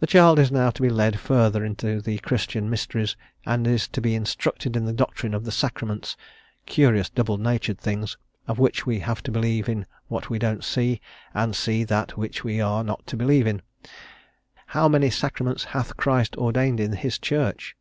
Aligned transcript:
The 0.00 0.08
child 0.08 0.40
is 0.40 0.50
now 0.50 0.70
to 0.70 0.82
be 0.82 0.88
led 0.88 1.20
further 1.20 1.64
into 1.64 2.00
the 2.00 2.18
Christian 2.18 2.68
mysteries, 2.68 3.14
and 3.46 3.68
is 3.68 3.86
to 3.86 4.00
be 4.00 4.16
instructed 4.16 4.74
in 4.76 4.84
the 4.84 4.92
doctrine 4.92 5.32
of 5.32 5.44
the 5.44 5.52
sacraments, 5.52 6.16
curious 6.66 7.08
double 7.08 7.38
natured 7.38 7.78
things 7.78 8.16
of 8.48 8.58
which 8.58 8.84
we 8.84 8.98
have 8.98 9.22
to 9.22 9.30
believe 9.30 9.68
in 9.68 9.86
what 10.08 10.28
we 10.28 10.40
don't 10.40 10.64
see, 10.64 11.00
and 11.34 11.54
see 11.54 11.84
that 11.84 12.18
which 12.18 12.42
we 12.42 12.60
are 12.60 12.82
not 12.82 13.06
to 13.06 13.16
believe 13.16 13.46
in. 13.46 13.62
"How 14.74 14.88
many 14.88 15.08
sacraments 15.08 15.62
hath 15.66 15.96
Christ 15.96 16.34
ordained 16.36 16.80
in 16.80 16.90
his 16.94 17.16
Church?" 17.16 17.76